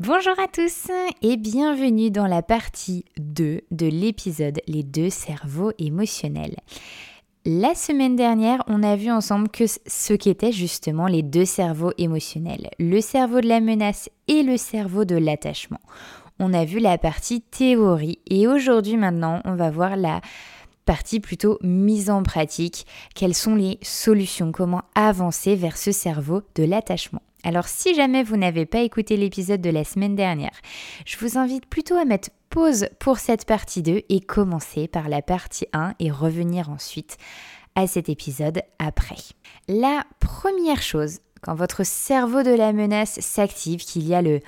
Bonjour 0.00 0.32
à 0.42 0.48
tous 0.48 0.90
et 1.20 1.36
bienvenue 1.36 2.10
dans 2.10 2.26
la 2.26 2.40
partie 2.40 3.04
2 3.18 3.60
de 3.70 3.86
l'épisode 3.86 4.58
Les 4.66 4.82
deux 4.82 5.10
cerveaux 5.10 5.72
émotionnels. 5.78 6.56
La 7.44 7.74
semaine 7.74 8.16
dernière, 8.16 8.64
on 8.66 8.82
a 8.82 8.96
vu 8.96 9.10
ensemble 9.10 9.50
que 9.50 9.64
ce 9.66 10.14
qu'étaient 10.14 10.52
justement 10.52 11.06
les 11.06 11.22
deux 11.22 11.44
cerveaux 11.44 11.92
émotionnels, 11.98 12.70
le 12.78 13.02
cerveau 13.02 13.42
de 13.42 13.48
la 13.48 13.60
menace 13.60 14.08
et 14.26 14.42
le 14.42 14.56
cerveau 14.56 15.04
de 15.04 15.16
l'attachement. 15.16 15.80
On 16.38 16.54
a 16.54 16.64
vu 16.64 16.78
la 16.78 16.96
partie 16.96 17.42
théorie 17.42 18.20
et 18.26 18.48
aujourd'hui 18.48 18.96
maintenant, 18.96 19.42
on 19.44 19.54
va 19.54 19.70
voir 19.70 19.96
la 19.98 20.22
partie 20.86 21.20
plutôt 21.20 21.58
mise 21.62 22.08
en 22.08 22.22
pratique. 22.22 22.86
Quelles 23.14 23.34
sont 23.34 23.54
les 23.54 23.78
solutions 23.82 24.50
Comment 24.50 24.80
avancer 24.94 25.56
vers 25.56 25.76
ce 25.76 25.92
cerveau 25.92 26.40
de 26.54 26.64
l'attachement? 26.64 27.20
Alors 27.44 27.68
si 27.68 27.94
jamais 27.94 28.22
vous 28.22 28.36
n'avez 28.36 28.66
pas 28.66 28.80
écouté 28.80 29.16
l'épisode 29.16 29.60
de 29.60 29.70
la 29.70 29.84
semaine 29.84 30.16
dernière, 30.16 30.54
je 31.06 31.16
vous 31.18 31.38
invite 31.38 31.66
plutôt 31.66 31.96
à 31.96 32.04
mettre 32.04 32.30
pause 32.50 32.88
pour 32.98 33.18
cette 33.18 33.46
partie 33.46 33.82
2 33.82 34.02
et 34.08 34.20
commencer 34.20 34.88
par 34.88 35.08
la 35.08 35.22
partie 35.22 35.66
1 35.72 35.94
et 36.00 36.10
revenir 36.10 36.70
ensuite 36.70 37.16
à 37.74 37.86
cet 37.86 38.08
épisode 38.08 38.62
après. 38.78 39.16
La 39.68 40.04
première 40.18 40.82
chose, 40.82 41.20
quand 41.42 41.54
votre 41.54 41.84
cerveau 41.84 42.42
de 42.42 42.50
la 42.50 42.72
menace 42.72 43.20
s'active, 43.20 43.84
qu'il 43.84 44.06
y 44.06 44.14
a 44.14 44.22
le 44.22 44.40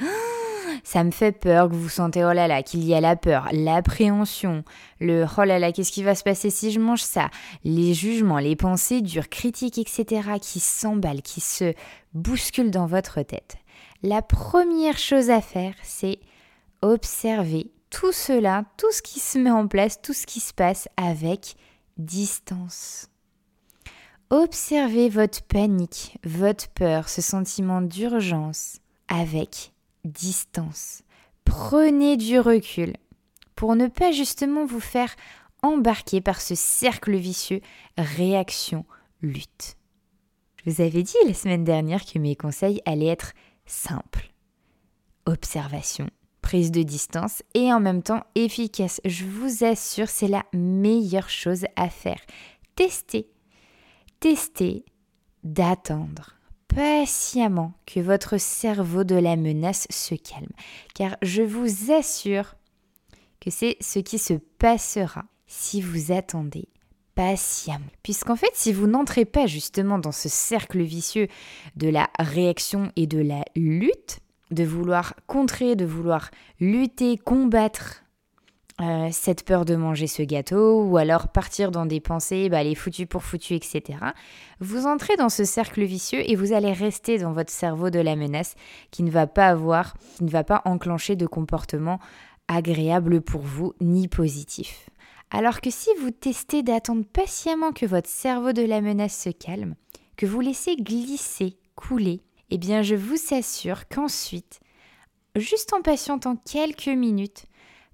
ça 0.85 1.05
me 1.05 1.11
fait 1.11 1.33
peur 1.33 1.69
que 1.69 1.75
vous 1.75 1.89
sentez 1.89 2.25
oh 2.25 2.33
là 2.33 2.49
là, 2.49 2.63
qu'il 2.63 2.85
y 2.85 2.95
a 2.95 3.01
la 3.01 3.17
peur, 3.17 3.49
l'appréhension, 3.53 4.65
le 5.01 5.27
oh 5.37 5.45
là 5.45 5.59
là, 5.59 5.73
qu'est-ce 5.73 5.93
qui 5.93 6.03
va 6.03 6.15
se 6.15 6.25
passer 6.25 6.51
si 6.51 6.71
je 6.71 6.81
mange 6.81 7.03
ça, 7.03 7.31
les 7.65 7.95
jugements, 7.95 8.39
les 8.39 8.57
pensées 8.57 9.01
dures, 9.01 9.29
critiques, 9.29 9.79
etc., 9.79 10.31
qui 10.41 10.61
s'emballent, 10.61 11.23
qui 11.23 11.41
se 11.41 11.75
bousculent 12.15 12.71
dans 12.71 12.87
votre 12.87 13.23
tête. 13.23 13.57
La 14.03 14.23
première 14.23 14.99
chose 14.99 15.31
à 15.31 15.41
faire, 15.41 15.75
c'est 15.83 16.19
observer 16.83 17.71
tout 17.91 18.13
cela, 18.13 18.65
tout 18.77 18.91
ce 18.91 19.03
qui 19.03 19.21
se 19.21 19.39
met 19.39 19.51
en 19.51 19.69
place, 19.69 20.01
tout 20.03 20.13
ce 20.13 20.27
qui 20.27 20.41
se 20.41 20.53
passe 20.53 20.89
avec 20.97 21.57
distance. 21.99 23.09
Observez 24.31 25.11
votre 25.11 25.43
panique, 25.43 26.19
votre 26.25 26.69
peur, 26.71 27.09
ce 27.11 27.21
sentiment 27.21 27.83
d'urgence 27.83 28.79
avec 29.09 29.72
distance. 30.05 31.03
Prenez 31.45 32.17
du 32.17 32.39
recul 32.39 32.95
pour 33.55 33.77
ne 33.77 33.87
pas 33.87 34.13
justement 34.13 34.65
vous 34.65 34.81
faire 34.81 35.15
embarquer 35.63 36.21
par 36.21 36.41
ce 36.41 36.55
cercle 36.55 37.15
vicieux 37.17 37.61
réaction-lutte. 37.97 39.77
Je 40.57 40.71
vous 40.71 40.81
avais 40.81 41.03
dit 41.03 41.17
la 41.27 41.35
semaine 41.35 41.65
dernière 41.65 42.05
que 42.05 42.19
mes 42.19 42.37
conseils 42.37 42.81
allaient 42.87 43.07
être 43.07 43.33
simples. 43.67 44.33
Observation, 45.27 46.09
prise 46.41 46.71
de 46.73 46.83
distance 46.83 47.43
et 47.55 47.73
en 47.73 47.81
même 47.81 48.03
temps 48.03 48.25
efficace. 48.35 49.01
Je 49.05 49.25
vous 49.25 49.65
assure, 49.65 50.09
c'est 50.09 50.29
la 50.29 50.45
meilleure 50.53 51.31
chose 51.31 51.65
à 51.77 51.89
faire. 51.89 52.21
Testez. 52.75 53.29
Testez 54.21 54.85
d'attendre 55.45 56.37
patiemment 56.75 57.73
que 57.87 58.01
votre 58.01 58.39
cerveau 58.39 59.05
de 59.05 59.15
la 59.15 59.37
menace 59.37 59.87
se 59.91 60.15
calme, 60.15 60.53
car 60.95 61.17
je 61.23 61.43
vous 61.43 61.93
assure 61.93 62.55
que 63.41 63.51
c'est 63.51 63.77
ce 63.81 63.99
qui 63.99 64.19
se 64.19 64.35
passera 64.59 65.25
si 65.47 65.81
vous 65.81 66.13
attendez 66.13 66.69
patiemment. 67.15 67.85
Puisqu'en 68.03 68.37
fait, 68.37 68.51
si 68.55 68.73
vous 68.73 68.87
n'entrez 68.87 69.25
pas 69.25 69.47
justement 69.47 69.99
dans 69.99 70.13
ce 70.13 70.29
cercle 70.29 70.83
vicieux 70.83 71.29
de 71.77 71.89
la 71.89 72.09
réaction 72.19 72.91
et 72.97 73.07
de 73.07 73.21
la 73.21 73.45
lutte, 73.55 74.21
de 74.51 74.65
vouloir 74.65 75.15
contrer, 75.27 75.77
de 75.77 75.85
vouloir 75.85 76.31
lutter, 76.61 77.17
combattre 77.19 78.03
euh, 78.83 79.11
cette 79.13 79.45
peur 79.45 79.65
de 79.65 79.77
manger 79.77 80.09
ce 80.09 80.23
gâteau, 80.23 80.83
ou 80.83 80.97
alors 80.97 81.29
partir 81.29 81.71
dans 81.71 81.87
des 81.87 82.01
pensées, 82.01 82.49
bah, 82.49 82.65
les 82.65 82.75
foutus 82.75 83.07
pour 83.07 83.23
foutus, 83.23 83.53
etc. 83.53 83.99
Vous 84.59 84.87
entrez 84.87 85.17
dans 85.17 85.29
ce 85.29 85.45
cercle 85.45 85.85
vicieux 85.85 86.29
et 86.29 86.35
vous 86.35 86.53
allez 86.53 86.73
rester 86.73 87.19
dans 87.19 87.33
votre 87.33 87.53
cerveau 87.53 87.91
de 87.91 88.01
la 88.01 88.17
menace 88.17 88.57
qui 88.91 89.05
ne 89.05 89.11
va 89.11 89.29
pas 89.29 89.47
avoir, 89.47 89.95
qui 90.17 90.25
ne 90.25 90.31
va 90.31 90.43
pas 90.43 90.63
enclencher 90.65 91.15
de 91.15 91.27
comportement 91.27 92.01
agréable 92.49 93.21
pour 93.21 93.43
vous 93.43 93.73
ni 93.81 94.09
positif. 94.09 94.91
Alors 95.31 95.61
que 95.61 95.71
si 95.71 95.91
vous 96.01 96.11
testez 96.11 96.65
d'attendre 96.65 97.05
patiemment 97.05 97.71
que 97.71 97.87
votre 97.87 98.09
cerveau 98.09 98.53
de 98.53 98.63
la 98.63 98.81
menace 98.81 99.17
se 99.17 99.31
calme, 99.31 99.77
que 100.17 100.27
vous 100.27 100.41
laissez 100.41 100.75
glisser, 100.75 101.57
couler, 101.77 102.21
eh 102.51 102.59
bien 102.59 102.83
je 102.83 102.97
vous 102.97 103.17
assure 103.33 103.87
qu'ensuite, 103.89 104.61
juste 105.37 105.73
en 105.73 105.83
patientant 105.83 106.37
quelques 106.37 106.89
minutes, 106.89 107.45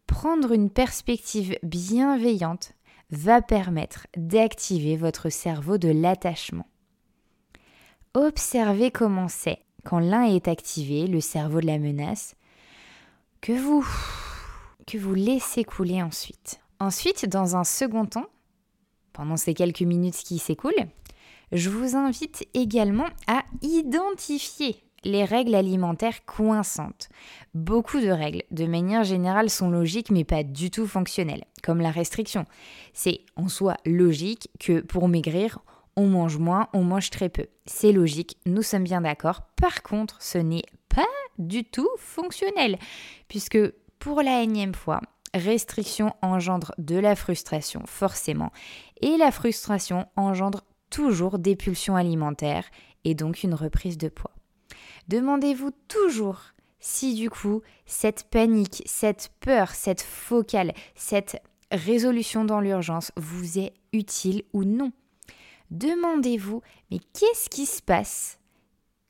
prendre 0.08 0.52
une 0.52 0.70
perspective 0.70 1.56
bienveillante 1.62 2.72
va 3.10 3.40
permettre 3.40 4.08
d'activer 4.16 4.96
votre 4.96 5.28
cerveau 5.28 5.78
de 5.78 5.88
l'attachement. 5.88 6.66
Observez 8.14 8.90
comment 8.90 9.28
c'est 9.28 9.60
quand 9.84 10.00
l'un 10.00 10.24
est 10.24 10.48
activé, 10.48 11.06
le 11.06 11.20
cerveau 11.20 11.60
de 11.60 11.66
la 11.66 11.78
menace, 11.78 12.34
que 13.40 13.52
vous 13.52 13.86
que 14.86 14.98
vous 14.98 15.14
laissez 15.14 15.64
couler 15.64 16.02
ensuite. 16.02 16.60
Ensuite, 16.80 17.26
dans 17.26 17.56
un 17.56 17.64
second 17.64 18.06
temps, 18.06 18.28
pendant 19.12 19.36
ces 19.36 19.52
quelques 19.52 19.82
minutes 19.82 20.16
qui 20.16 20.38
s'écoulent, 20.38 20.88
je 21.52 21.68
vous 21.68 21.94
invite 21.94 22.48
également 22.54 23.08
à 23.26 23.44
identifier 23.62 24.82
les 25.04 25.24
règles 25.24 25.54
alimentaires 25.54 26.24
coinçantes. 26.24 27.08
Beaucoup 27.54 28.00
de 28.00 28.10
règles, 28.10 28.42
de 28.50 28.66
manière 28.66 29.04
générale, 29.04 29.50
sont 29.50 29.70
logiques 29.70 30.10
mais 30.10 30.24
pas 30.24 30.42
du 30.42 30.70
tout 30.70 30.86
fonctionnelles, 30.86 31.44
comme 31.62 31.80
la 31.80 31.90
restriction. 31.90 32.44
C'est 32.92 33.20
en 33.36 33.48
soi 33.48 33.76
logique 33.86 34.50
que 34.58 34.80
pour 34.80 35.08
maigrir, 35.08 35.58
on 35.96 36.06
mange 36.06 36.38
moins, 36.38 36.68
on 36.72 36.84
mange 36.84 37.10
très 37.10 37.28
peu. 37.28 37.46
C'est 37.66 37.92
logique, 37.92 38.36
nous 38.46 38.62
sommes 38.62 38.84
bien 38.84 39.00
d'accord. 39.00 39.42
Par 39.56 39.82
contre, 39.82 40.16
ce 40.20 40.38
n'est 40.38 40.64
pas 40.88 41.06
du 41.38 41.64
tout 41.64 41.88
fonctionnel, 41.98 42.78
puisque 43.28 43.58
pour 43.98 44.22
la 44.22 44.42
énième 44.42 44.74
fois, 44.74 45.00
restriction 45.34 46.14
engendre 46.22 46.72
de 46.78 46.96
la 46.96 47.16
frustration, 47.16 47.82
forcément, 47.86 48.52
et 49.00 49.16
la 49.16 49.30
frustration 49.30 50.06
engendre 50.16 50.62
toujours 50.90 51.38
des 51.38 51.56
pulsions 51.56 51.96
alimentaires 51.96 52.64
et 53.04 53.14
donc 53.14 53.42
une 53.42 53.54
reprise 53.54 53.98
de 53.98 54.08
poids. 54.08 54.37
Demandez-vous 55.08 55.70
toujours 55.88 56.40
si 56.80 57.14
du 57.14 57.30
coup 57.30 57.62
cette 57.86 58.24
panique, 58.24 58.82
cette 58.86 59.30
peur, 59.40 59.70
cette 59.70 60.02
focale, 60.02 60.72
cette 60.94 61.42
résolution 61.72 62.44
dans 62.44 62.60
l'urgence 62.60 63.12
vous 63.16 63.58
est 63.58 63.72
utile 63.92 64.42
ou 64.52 64.64
non? 64.64 64.92
Demandez-vous, 65.70 66.62
mais 66.90 66.98
qu'est-ce 66.98 67.50
qui 67.50 67.66
se 67.66 67.82
passe 67.82 68.38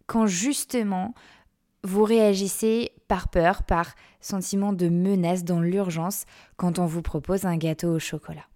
quand 0.06 0.26
justement 0.26 1.14
vous 1.84 2.04
réagissez 2.04 2.90
par 3.06 3.28
peur, 3.28 3.62
par 3.62 3.94
sentiment 4.20 4.72
de 4.72 4.88
menace 4.88 5.44
dans 5.44 5.60
l'urgence 5.60 6.24
quand 6.56 6.78
on 6.78 6.86
vous 6.86 7.02
propose 7.02 7.44
un 7.44 7.56
gâteau 7.56 7.94
au 7.94 7.98
chocolat? 7.98 8.46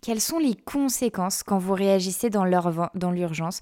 Quelles 0.00 0.20
sont 0.20 0.38
les 0.38 0.56
conséquences 0.56 1.44
quand 1.44 1.58
vous 1.58 1.74
réagissez 1.74 2.30
dans 2.30 2.44
l'urgence 2.44 3.60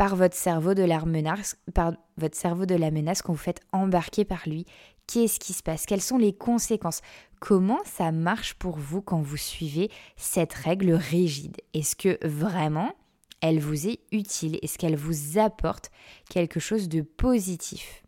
par 0.00 0.16
votre 0.16 0.34
cerveau 0.34 0.72
de 0.72 0.82
la 0.82 1.04
menace, 1.04 1.58
par 1.74 1.92
votre 2.16 2.34
cerveau 2.34 2.64
de 2.64 2.74
la 2.74 2.90
menace 2.90 3.20
quand 3.20 3.34
vous 3.34 3.38
faites 3.38 3.60
embarquer 3.70 4.24
par 4.24 4.48
lui. 4.48 4.64
Qu'est-ce 5.06 5.38
qui 5.38 5.52
se 5.52 5.62
passe? 5.62 5.84
Quelles 5.84 6.00
sont 6.00 6.16
les 6.16 6.32
conséquences? 6.32 7.02
Comment 7.38 7.80
ça 7.84 8.10
marche 8.10 8.54
pour 8.54 8.78
vous 8.78 9.02
quand 9.02 9.20
vous 9.20 9.36
suivez 9.36 9.90
cette 10.16 10.54
règle 10.54 10.92
rigide? 10.92 11.58
Est-ce 11.74 11.96
que 11.96 12.18
vraiment 12.26 12.94
elle 13.42 13.60
vous 13.60 13.88
est 13.88 14.00
utile? 14.10 14.58
Est-ce 14.62 14.78
qu'elle 14.78 14.96
vous 14.96 15.38
apporte 15.38 15.90
quelque 16.30 16.60
chose 16.60 16.88
de 16.88 17.02
positif? 17.02 18.02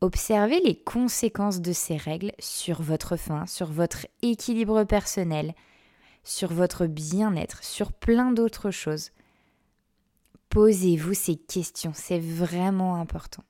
Observez 0.00 0.60
les 0.60 0.76
conséquences 0.76 1.60
de 1.60 1.72
ces 1.72 1.96
règles 1.96 2.30
sur 2.38 2.82
votre 2.82 3.16
faim, 3.16 3.46
sur 3.48 3.66
votre 3.66 4.06
équilibre 4.22 4.84
personnel, 4.84 5.54
sur 6.22 6.52
votre 6.52 6.86
bien-être, 6.86 7.64
sur 7.64 7.92
plein 7.92 8.30
d'autres 8.30 8.70
choses. 8.70 9.10
Posez-vous 10.54 11.14
ces 11.14 11.34
questions, 11.34 11.90
c'est 11.92 12.20
vraiment 12.20 12.94
important. 12.94 13.42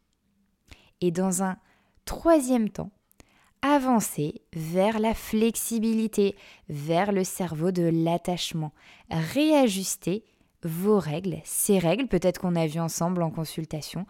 Et 1.02 1.10
dans 1.10 1.42
un 1.42 1.58
troisième 2.06 2.70
temps, 2.70 2.92
avancer 3.60 4.40
vers 4.54 4.98
la 4.98 5.12
flexibilité, 5.12 6.34
vers 6.70 7.12
le 7.12 7.22
cerveau 7.22 7.72
de 7.72 7.82
l'attachement. 7.82 8.72
Réajuster 9.10 10.24
vos 10.62 10.98
règles, 10.98 11.40
ces 11.44 11.78
règles 11.78 12.08
peut-être 12.08 12.40
qu'on 12.40 12.56
a 12.56 12.66
vues 12.66 12.80
ensemble 12.80 13.22
en 13.22 13.30
consultation, 13.30 14.06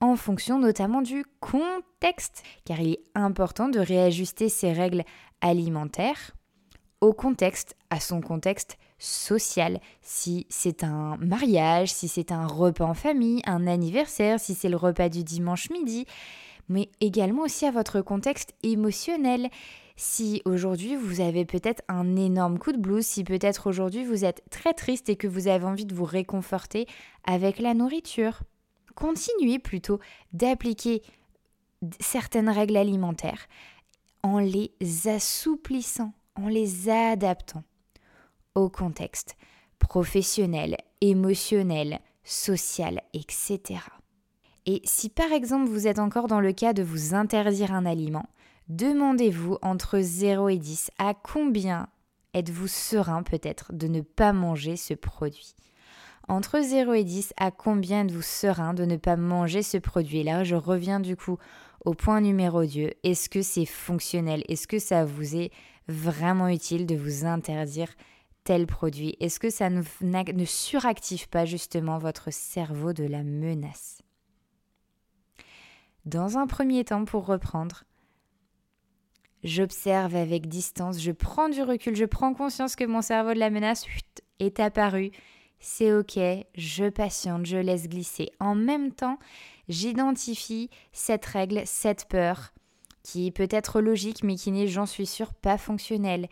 en 0.00 0.16
fonction 0.16 0.58
notamment 0.58 1.02
du 1.02 1.26
contexte, 1.40 2.42
car 2.64 2.80
il 2.80 2.92
est 2.92 3.04
important 3.14 3.68
de 3.68 3.80
réajuster 3.80 4.48
ces 4.48 4.72
règles 4.72 5.04
alimentaires 5.42 6.32
au 7.00 7.12
contexte, 7.12 7.76
à 7.90 8.00
son 8.00 8.20
contexte 8.20 8.76
social, 8.98 9.80
si 10.02 10.46
c'est 10.50 10.84
un 10.84 11.16
mariage, 11.16 11.92
si 11.92 12.08
c'est 12.08 12.32
un 12.32 12.46
repas 12.46 12.84
en 12.84 12.94
famille, 12.94 13.42
un 13.46 13.66
anniversaire, 13.66 14.38
si 14.38 14.54
c'est 14.54 14.68
le 14.68 14.76
repas 14.76 15.08
du 15.08 15.24
dimanche 15.24 15.70
midi, 15.70 16.04
mais 16.68 16.90
également 17.00 17.42
aussi 17.42 17.66
à 17.66 17.70
votre 17.70 18.00
contexte 18.00 18.54
émotionnel. 18.62 19.48
Si 19.96 20.40
aujourd'hui 20.44 20.96
vous 20.96 21.20
avez 21.20 21.44
peut-être 21.44 21.82
un 21.88 22.16
énorme 22.16 22.58
coup 22.58 22.72
de 22.72 22.78
blues, 22.78 23.04
si 23.04 23.24
peut-être 23.24 23.68
aujourd'hui 23.68 24.04
vous 24.04 24.24
êtes 24.24 24.42
très 24.50 24.72
triste 24.72 25.08
et 25.08 25.16
que 25.16 25.26
vous 25.26 25.48
avez 25.48 25.64
envie 25.64 25.84
de 25.84 25.94
vous 25.94 26.04
réconforter 26.04 26.86
avec 27.24 27.58
la 27.58 27.74
nourriture. 27.74 28.40
Continuez 28.94 29.58
plutôt 29.58 29.98
d'appliquer 30.32 31.02
certaines 31.98 32.48
règles 32.48 32.76
alimentaires 32.76 33.46
en 34.22 34.38
les 34.38 34.72
assouplissant, 35.06 36.12
en 36.42 36.48
les 36.48 36.88
adaptant 36.88 37.64
au 38.54 38.68
contexte 38.68 39.36
professionnel, 39.78 40.76
émotionnel, 41.00 42.00
social, 42.24 43.02
etc. 43.14 43.80
Et 44.66 44.82
si 44.84 45.08
par 45.08 45.32
exemple 45.32 45.68
vous 45.68 45.86
êtes 45.86 45.98
encore 45.98 46.26
dans 46.26 46.40
le 46.40 46.52
cas 46.52 46.72
de 46.72 46.82
vous 46.82 47.14
interdire 47.14 47.72
un 47.72 47.86
aliment, 47.86 48.28
demandez-vous 48.68 49.58
entre 49.62 50.00
0 50.00 50.48
et 50.50 50.58
10 50.58 50.90
à 50.98 51.14
combien 51.14 51.88
êtes-vous 52.34 52.68
serein 52.68 53.22
peut-être 53.22 53.72
de 53.72 53.88
ne 53.88 54.00
pas 54.00 54.32
manger 54.32 54.76
ce 54.76 54.94
produit? 54.94 55.54
Entre 56.28 56.60
0 56.60 56.92
et 56.92 57.02
10, 57.02 57.32
à 57.38 57.50
combien 57.50 58.04
êtes-vous 58.04 58.22
serein 58.22 58.74
de 58.74 58.84
ne 58.84 58.96
pas 58.96 59.16
manger 59.16 59.62
ce 59.62 59.78
produit? 59.78 60.22
Là, 60.22 60.44
je 60.44 60.54
reviens 60.54 61.00
du 61.00 61.16
coup 61.16 61.38
au 61.84 61.94
point 61.94 62.20
numéro 62.20 62.64
2. 62.64 62.92
Est-ce 63.02 63.28
que 63.28 63.42
c'est 63.42 63.64
fonctionnel? 63.64 64.44
Est-ce 64.48 64.68
que 64.68 64.78
ça 64.78 65.04
vous 65.04 65.34
est 65.34 65.50
vraiment 65.88 66.48
utile 66.48 66.86
de 66.86 66.94
vous 66.94 67.24
interdire 67.24 67.94
tel 68.44 68.66
produit? 68.66 69.16
Est-ce 69.20 69.40
que 69.40 69.50
ça 69.50 69.70
ne, 69.70 69.82
ne 70.02 70.44
suractive 70.44 71.28
pas 71.28 71.44
justement 71.44 71.98
votre 71.98 72.32
cerveau 72.32 72.92
de 72.92 73.04
la 73.04 73.22
menace? 73.22 74.02
Dans 76.06 76.38
un 76.38 76.46
premier 76.46 76.84
temps, 76.84 77.04
pour 77.04 77.26
reprendre, 77.26 77.84
j'observe 79.44 80.16
avec 80.16 80.48
distance, 80.48 81.00
je 81.00 81.12
prends 81.12 81.48
du 81.48 81.62
recul, 81.62 81.94
je 81.94 82.06
prends 82.06 82.32
conscience 82.32 82.74
que 82.74 82.84
mon 82.84 83.02
cerveau 83.02 83.34
de 83.34 83.38
la 83.38 83.50
menace 83.50 83.84
est 84.38 84.60
apparu. 84.60 85.10
C'est 85.58 85.92
ok, 85.92 86.18
je 86.54 86.88
patiente, 86.88 87.44
je 87.44 87.58
laisse 87.58 87.86
glisser. 87.86 88.30
En 88.40 88.54
même 88.54 88.92
temps, 88.92 89.18
j'identifie 89.68 90.70
cette 90.92 91.26
règle, 91.26 91.62
cette 91.66 92.08
peur, 92.08 92.54
qui 93.02 93.30
peut 93.30 93.48
être 93.50 93.80
logique 93.80 94.22
mais 94.22 94.36
qui 94.36 94.50
n'est, 94.50 94.68
j'en 94.68 94.86
suis 94.86 95.06
sûre, 95.06 95.34
pas 95.34 95.58
fonctionnelle 95.58 96.28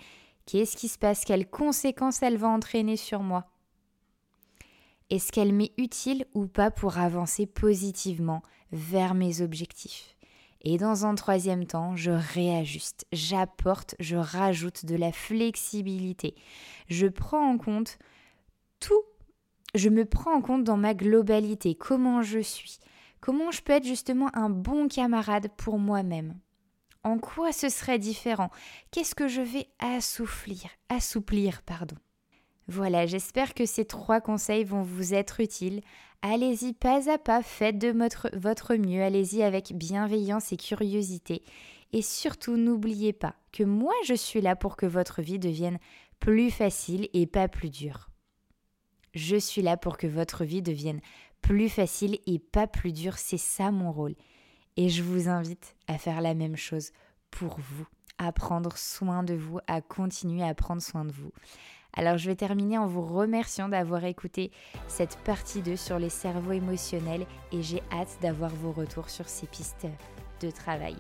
Qu'est-ce 0.49 0.79
qui 0.79 0.88
se 0.88 0.99
passe? 0.99 1.26
Quelles 1.26 1.47
conséquences 1.47 2.23
elle 2.23 2.38
va 2.38 2.49
entraîner 2.49 2.97
sur 2.97 3.23
moi? 3.23 3.44
Est-ce 5.11 5.31
qu'elle 5.31 5.53
m'est 5.53 5.75
utile 5.76 6.25
ou 6.32 6.47
pas 6.47 6.70
pour 6.70 6.97
avancer 6.97 7.44
positivement 7.44 8.43
vers 8.73 9.12
mes 9.12 9.43
objectifs? 9.43 10.17
Et 10.62 10.79
dans 10.79 11.05
un 11.05 11.15
troisième 11.17 11.67
temps, 11.67 11.97
je 11.97 12.12
réajuste, 12.12 13.06
j'apporte, 13.12 13.94
je 14.00 14.17
rajoute 14.17 14.87
de 14.87 14.97
la 14.97 15.12
flexibilité. 15.12 16.35
Je 16.88 17.09
prends 17.09 17.47
en 17.47 17.59
compte 17.59 17.99
tout, 18.81 19.03
je 19.75 19.91
me 19.91 20.06
prends 20.06 20.35
en 20.35 20.41
compte 20.41 20.65
dans 20.65 20.79
ma 20.79 20.94
globalité, 20.94 21.75
comment 21.75 22.23
je 22.23 22.38
suis, 22.38 22.79
comment 23.20 23.50
je 23.50 23.61
peux 23.61 23.75
être 23.75 23.87
justement 23.87 24.35
un 24.35 24.49
bon 24.49 24.88
camarade 24.88 25.49
pour 25.59 25.79
moi-même? 25.79 26.41
En 27.05 27.19
quoi 27.19 27.53
ce 27.53 27.69
serait 27.69 27.99
différent? 27.99 28.50
Qu'est-ce 28.91 29.15
que 29.15 29.29
je 29.29 29.41
vais 29.41 29.69
assouplir 29.79 30.69
Assouplir, 30.89 31.62
pardon. 31.62 31.97
Voilà, 32.67 33.06
j'espère 33.06 33.55
que 33.55 33.65
ces 33.65 33.87
trois 33.87 34.21
conseils 34.21 34.65
vont 34.65 34.83
vous 34.83 35.15
être 35.15 35.41
utiles. 35.41 35.81
Allez-y 36.21 36.75
pas 36.75 37.11
à 37.11 37.17
pas, 37.17 37.43
faites 37.43 37.79
de 37.79 37.89
votre, 37.89 38.29
votre 38.37 38.75
mieux, 38.75 39.03
allez-y 39.03 39.43
avec 39.43 39.73
bienveillance 39.73 40.53
et 40.53 40.56
curiosité. 40.56 41.43
Et 41.93 42.03
surtout, 42.03 42.56
n'oubliez 42.56 43.15
pas 43.15 43.35
que 43.53 43.62
moi, 43.62 43.94
je 44.05 44.15
suis 44.15 44.43
là 44.43 44.55
pour 44.55 44.77
que 44.77 44.85
votre 44.85 45.23
vie 45.23 45.39
devienne 45.39 45.79
plus 46.21 46.51
facile 46.51 47.09
et 47.15 47.27
pas 47.27 47.49
plus 47.49 47.71
dure. 47.71 48.11
Je 49.15 49.37
suis 49.37 49.62
là 49.62 49.77
pour 49.77 49.97
que 49.97 50.06
votre 50.06 50.44
vie 50.44 50.61
devienne 50.61 51.01
plus 51.41 51.71
facile 51.71 52.19
et 52.27 52.39
pas 52.39 52.67
plus 52.67 52.93
dure, 52.93 53.17
c'est 53.17 53.39
ça 53.39 53.71
mon 53.71 53.93
rôle. 53.93 54.15
Et 54.81 54.89
je 54.89 55.03
vous 55.03 55.29
invite 55.29 55.75
à 55.89 55.99
faire 55.99 56.21
la 56.21 56.35
même 56.35 56.57
chose 56.57 56.93
pour 57.33 57.59
vous, 57.59 57.85
à 58.17 58.31
prendre 58.31 58.79
soin 58.79 59.25
de 59.25 59.35
vous, 59.35 59.59
à 59.67 59.81
continuer 59.81 60.45
à 60.45 60.55
prendre 60.55 60.81
soin 60.81 61.05
de 61.05 61.11
vous. 61.11 61.33
Alors 61.95 62.17
je 62.17 62.31
vais 62.31 62.37
terminer 62.37 62.79
en 62.79 62.87
vous 62.87 63.03
remerciant 63.03 63.69
d'avoir 63.69 64.05
écouté 64.05 64.53
cette 64.87 65.19
partie 65.25 65.63
2 65.63 65.75
sur 65.75 65.99
les 65.99 66.11
cerveaux 66.11 66.53
émotionnels 66.53 67.27
et 67.51 67.61
j'ai 67.61 67.83
hâte 67.91 68.19
d'avoir 68.23 68.55
vos 68.55 68.71
retours 68.71 69.11
sur 69.11 69.29
ces 69.29 69.49
pistes 69.49 69.89
de 70.41 70.51
travail. 70.53 70.95